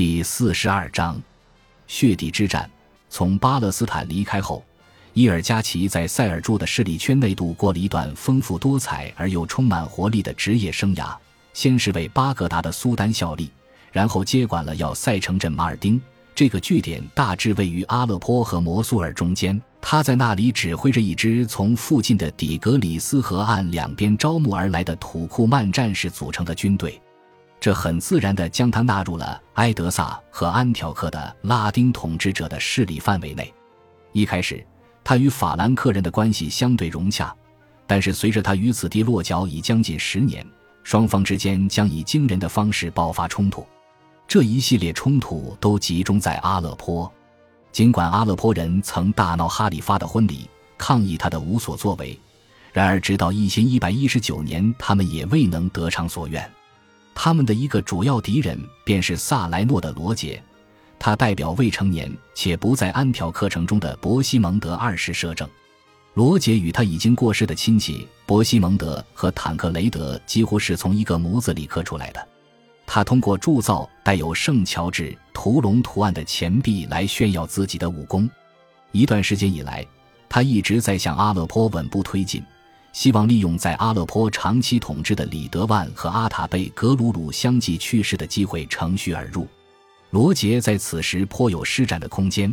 [0.00, 1.20] 第四十二章，
[1.86, 2.70] 血地之战。
[3.10, 4.64] 从巴勒斯坦离开后，
[5.12, 11.14] 伊尔加奇在塞尔柱的势力圈内度过了一段丰富多彩而又充满活力的职业生涯。
[11.52, 13.50] 先是为巴格达的苏丹效力，
[13.92, 16.00] 然后接管了要塞城镇马尔丁。
[16.34, 19.60] 这个据点大致位于阿勒颇和摩苏尔中间。
[19.82, 26.98] 他在那里指挥着一支从附近的底格里斯河岸两边招募而来的土库曼战士组成的军队。
[27.60, 33.52] 这很自然地将他纳入了埃德萨和安条克的拉丁统治者的势力范围内。
[34.12, 34.66] 一开始，
[35.04, 37.36] 他与法兰克人的关系相对融洽，
[37.86, 40.44] 但是随着他于此地落脚已将近十年，
[40.82, 43.66] 双方之间将以惊人的方式爆发冲突。
[44.26, 47.12] 这一系列冲突都集中在阿勒颇。
[47.72, 50.48] 尽管阿勒颇人曾大闹哈里发的婚礼，
[50.78, 52.18] 抗议他的无所作为，
[52.72, 56.50] 然而直到一千一百一十九年，他们也未能得偿所愿。
[57.22, 60.42] 他们的一个主要敌人便是萨莱诺的罗杰，
[60.98, 65.46] 他代表未成年且不在安条克城中的伯西蒙德二世摄政。
[66.14, 72.28] 罗杰与他已经过世的亲戚伯西蒙德和坦克雷德几乎是从一个模子里刻出来的。
[72.86, 78.26] 他通过铸造带有圣乔治屠龙图案的钱币来炫耀自己的武功。
[78.92, 79.86] 一段时间以来，
[80.26, 82.42] 他一直在向阿勒颇稳步推进。
[82.92, 89.46] 希望利用在阿勒颇长期统治的李德万和阿塔贝格鲁鲁相继去世的机会乘虚而入。
[90.10, 92.52] 罗杰在此时颇有施展的空间，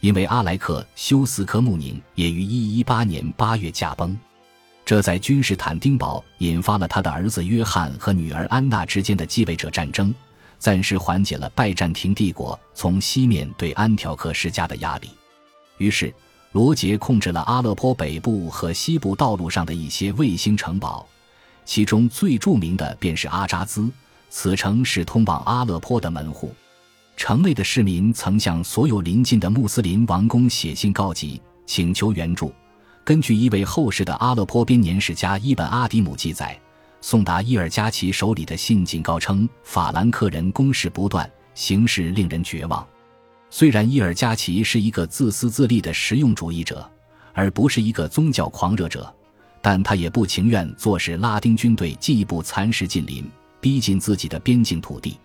[0.00, 4.18] 因为阿莱克修斯科穆宁也于118年8月驾崩，
[4.84, 10.12] 这在君士坦丁堡引发了他的儿子约翰和女儿安娜之间的继位者战争，
[10.58, 15.08] 暂时缓解了拜占庭帝国从西面对安条克施加的压力。
[15.78, 16.12] 于是。
[16.56, 21.06] 罗杰控制了阿勒颇北部和西部道路上的一些卫星城堡，
[21.66, 23.90] 其中最著名的便是阿扎兹。
[24.30, 26.54] 此城是通往阿勒颇的门户。
[27.14, 32.50] 城内的市民曾向所有邻近的穆斯林王公写信告急，请求援助。
[33.04, 36.58] 根据一位后世的阿勒颇编年史家伊本阿迪姆记载，
[37.02, 42.86] 送达伊尔加奇手里的信警告称，法兰克人攻势不断，形势令人绝望。
[43.48, 46.88] 虽然伊尔加奇是一个自私自利的实用主义者，
[47.32, 49.12] 而不是一个宗教狂热者，
[49.62, 53.24] 但他也不情愿坐视拉丁军队进一步蚕食近邻，
[53.60, 55.18] 逼近自己的边境土地。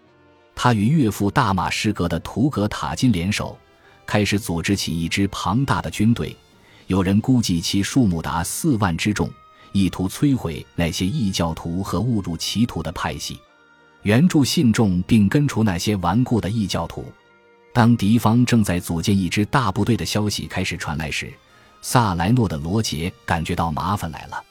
[0.55, 3.57] 他与岳父大马士革的图格塔金联手，
[4.05, 6.35] 开始组织起一支庞大的军队，
[6.87, 9.29] 有人估计其数目达四万之众，
[9.71, 13.39] 意图摧毁那些异教徒和误入歧途的派系，
[14.03, 17.05] 援助信众并根除那些顽固的异教徒。
[17.73, 21.31] 当敌方正在组建一支大部队的消息开始传来时，
[21.81, 24.43] 萨莱诺的罗杰感觉到麻烦来了。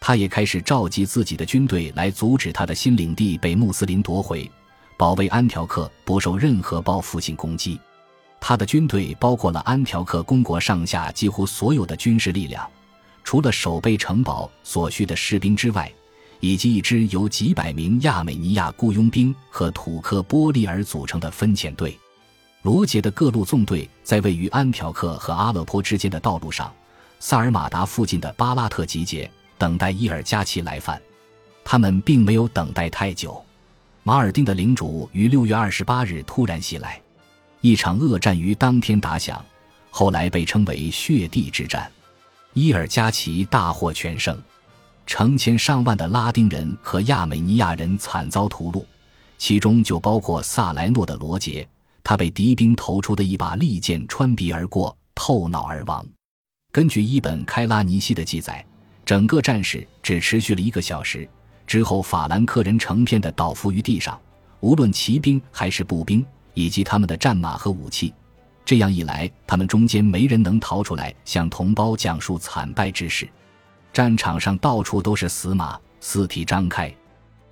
[0.00, 4.48] 他也开始召集自己的军队来阻止他的新领地被穆斯林夺回，
[4.96, 7.80] 保卫安条克不受任何报复性攻击。
[8.40, 12.68] 他的军队包括了安条克公国上下几乎所有的军事力量，
[13.24, 15.90] 除了守备城堡所需的士兵之外，
[16.38, 21.98] 以及一支由几百名亚美尼亚雇佣兵和土克波利尔组成的分遣队。
[22.62, 26.72] 罗杰的各路纵队在位于安条克和阿勒颇之间的道路上，
[27.20, 31.00] 萨尔马达附近的巴拉特集结，等待伊尔加奇来犯。
[31.64, 33.40] 他们并没有等待太久，
[34.02, 37.00] 马尔丁的领主于六月二十八日突然袭来，
[37.60, 39.44] 一场恶战于当天打响，
[39.90, 41.90] 后来被称为血地之战。
[42.54, 44.36] 伊尔加奇大获全胜，
[45.06, 48.84] 成千上万的拉丁人和亚美尼亚人惨遭屠戮，
[49.36, 51.66] 其中就包括萨莱诺的罗杰。
[52.08, 56.02] 他被敌兵投出的一把利剑穿鼻而过，透脑而亡。
[56.72, 58.64] 根据伊本·开拉尼西的记载，
[59.04, 61.28] 整个战事只持续了一个小时。
[61.66, 64.18] 之后，法兰克人成片的倒伏于地上，
[64.60, 66.24] 无论骑兵还是步兵，
[66.54, 68.14] 以及他们的战马和武器。
[68.64, 73.28] 这样一来，他们中间没人能逃出来，向同胞讲述惨败之事。
[73.92, 76.90] 战场上到处都是死马，四体张开，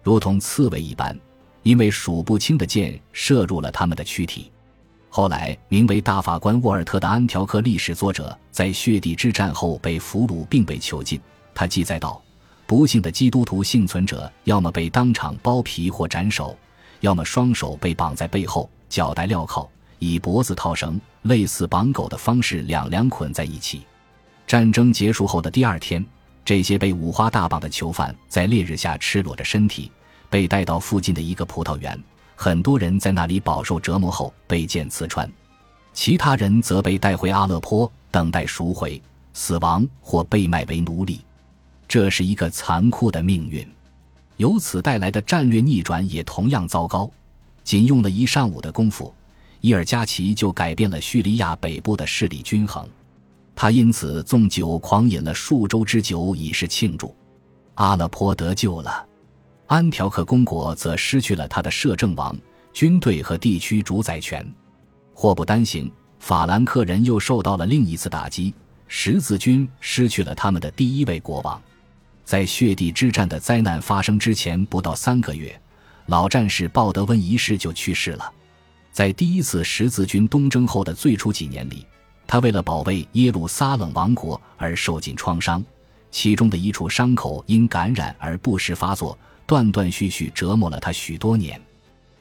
[0.03, 1.15] 如同刺猬一般。
[1.67, 4.53] 因为数不清的箭射入了他们的躯体。
[5.09, 11.21] 后来，名为大法官沃尔特的安条克历史作者在血地之战后被俘虏并被囚禁。
[11.53, 12.23] 他记载道
[12.69, 16.57] ：“不幸的基督徒幸存者，要么被当场剥皮或斩首，
[17.01, 19.69] 要么双手被绑在背后，脚带镣铐，
[19.99, 23.83] 以脖子套绳，类似绑狗的方式两两捆在一起。”
[24.47, 26.07] 战争结束后的第二天，
[26.45, 29.91] 这些被五花大绑的囚犯在烈日下赤裸着身体。
[30.31, 31.99] 被带到附近的一个葡萄园，
[32.35, 35.31] 很多人在那里饱受折磨后被剑刺穿，
[35.93, 39.01] 其他人则被带回阿勒颇等待赎回、
[39.33, 41.21] 死亡或被卖为奴隶。
[41.89, 43.67] 这是一个残酷的命运。
[44.37, 47.11] 由此带来的战略逆转也同样糟糕。
[47.65, 49.15] 仅用了一上午的功夫，
[49.61, 52.87] 伊尔加奇就改变了叙利亚北部的势力均衡。
[53.55, 57.17] 他因此纵酒狂饮了数周之久，以示庆祝。
[57.77, 59.06] 阿勒颇得救了，
[59.69, 62.37] 安条克公国则失去了他的摄政王、
[62.73, 64.47] 军队和地区主宰权。
[65.13, 65.91] 祸不单行，
[66.21, 68.55] 法兰克人又受到了另一次打击。
[68.87, 71.61] 十字军失去了他们的第一位国王。
[72.25, 75.61] 在血地之战的灾难发生之前不到三个月，
[76.07, 78.33] 老战士鲍德温一世就去世了。
[78.93, 81.85] 在第一次十字军东征后的最初几年里，
[82.25, 85.65] 他为了保卫耶路撒冷王国而受尽创伤，
[86.13, 91.61] 其中的一处伤口因感染而不时发作，断断续续折磨了他许多年。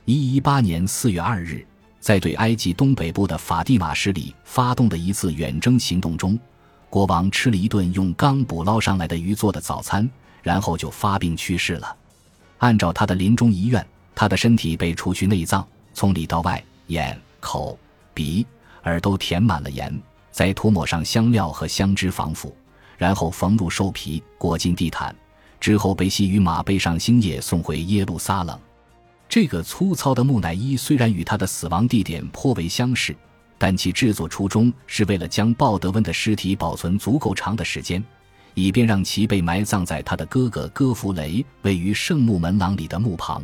[0.05, 1.65] 一一八年四月二日，
[1.99, 6.39] 在对埃及东北部的法蒂玛势力发动的一次远征行动中。
[6.87, 10.09] 国王吃了一顿用刚捕捞上来的鱼做的早餐，
[10.43, 11.95] 然后就发病去世了。
[12.59, 17.77] 按照他的临终遗愿，他的身体被除去内脏，从里到外，眼、口、
[18.13, 18.45] 鼻、
[18.83, 19.99] 耳都填满了盐，
[20.31, 22.55] 再涂抹上香料和香脂防腐，
[22.97, 25.13] 然后缝入兽皮，裹进地毯，
[25.59, 28.59] 之后被系于马背上，星夜送回耶路撒冷。
[29.27, 33.15] 这个粗糙的木乃伊虽然与他的死亡地点颇为相似。
[33.57, 38.03] 但其制作初衷是为了将鲍德温的尸体保存足够长的时间，
[38.53, 43.41] 以便让其被埋葬在他的哥哥戈弗雷位于圣墓门廊里的墓旁。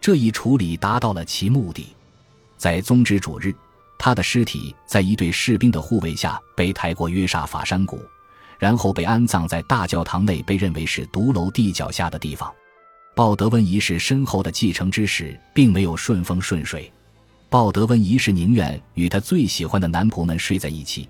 [0.00, 1.94] 这一处理达到了其目的。
[2.56, 3.54] 在宗旨主日，
[3.98, 8.00] 他的尸体在一队士兵的护卫下被抬过约沙法山谷，
[8.58, 12.52] 然后被安葬在大教堂内被认为是独楼地脚下的地方。
[13.14, 16.90] 鲍德温一世身后的继承之事并没有顺风顺水。
[17.48, 21.08] 鲍德温一世宁愿与他最喜欢的男仆们睡在一起，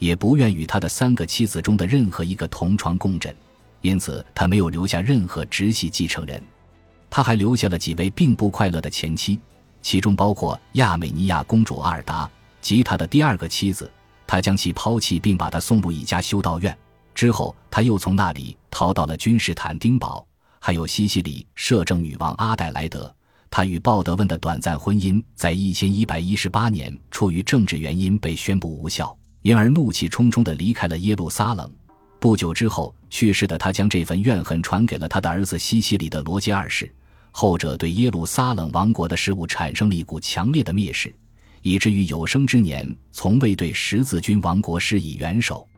[0.00, 3.32] 也不愿与他的三个妻子中的任何一个同床共枕，
[3.80, 6.42] 因此他没有留下任何直系继承人。
[7.08, 9.38] 他还留下了几位并不快乐的前妻，
[9.82, 12.28] 其中包括亚美尼亚公主阿尔达
[12.60, 13.88] 及他的第二个妻子。
[14.26, 16.76] 他将其抛弃，并把她送入一家修道院。
[17.14, 20.26] 之后，他又从那里逃到了君士坦丁堡，
[20.58, 23.14] 还有西西里摄政女王阿黛莱德。
[23.48, 31.70] 他与鲍德温的短暂婚姻在一千一百一十八年出于政治原因被宣布无效，因而怒气冲冲地离开了耶路撒冷。
[32.18, 36.92] 不久之后去世的他将这份怨恨传给了他的儿子西西里的罗杰二世，
[37.30, 41.14] 后者对耶路撒冷王国的事务产生了一股强烈的蔑视，
[41.62, 45.68] 以至于有生之年从未对十字军王国施以援手。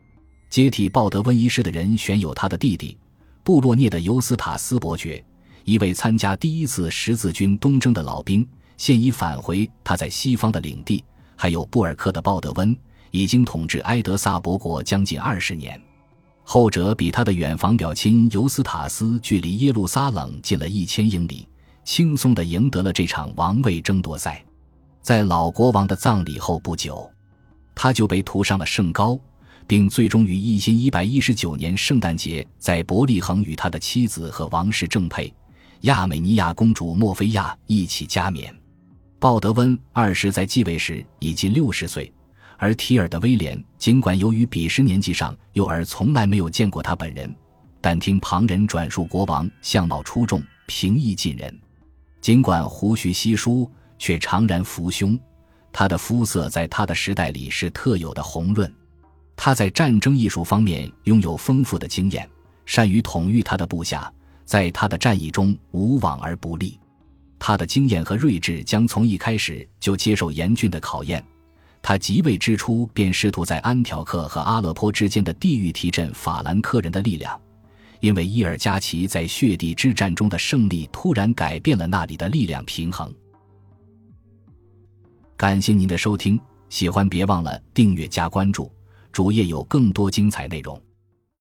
[0.49, 2.97] 接替鲍德温一世的人选有他的弟弟
[3.43, 5.23] 布洛涅的尤斯塔斯伯爵。
[5.63, 8.47] 一位参加第一次十字军东征的老兵，
[8.77, 11.03] 现已返回他在西方的领地。
[11.35, 12.75] 还有布尔克的鲍德温，
[13.11, 15.79] 已经统治埃德萨伯国将近二十年。
[16.43, 21.45] 后者比他的远房表亲尤斯塔斯距离耶路撒冷近了一千英里，
[21.83, 24.41] 轻松地赢得了这场王位争夺赛。
[25.01, 27.09] 在老国王的葬礼后不久，
[27.75, 29.19] 他就被涂上了圣膏，
[29.67, 35.31] 并最终于一千一百一十九年圣诞节在伯利恒与他的妻子和王室正配。
[35.81, 38.55] 亚美尼亚公主莫菲亚一起加冕。
[39.19, 42.11] 鲍德温二世在继位时已近六十岁，
[42.57, 47.35] 而提尔的威廉尽管由于彼时年纪上幼而从来没有见过他本人，
[47.81, 51.59] 但听旁人转述国王相貌出众、平易近人。
[52.21, 55.19] 尽管胡须稀疏，却常然拂胸。
[55.71, 58.71] 他的肤色在他的时代里是特有的红润。
[59.37, 62.27] 他在战争艺术方面拥有丰富的经验，
[62.65, 64.11] 善于统御他的部下。
[64.43, 66.79] 在他的战役中无往而不利，
[67.37, 71.21] 他的经验和睿智将从一开始就接受严峻的考验。
[71.81, 77.37] 他即位之初便试图在安条克和阿勒颇之间的地域提振法兰克人的力量，
[77.99, 83.13] 因为伊尔加奇在血地之战中的胜利突然改变了那里的力量平衡。
[85.35, 86.39] 感谢您的收听，
[86.69, 88.71] 喜欢别忘了订阅加关注，
[89.11, 90.81] 主页有更多精彩内容。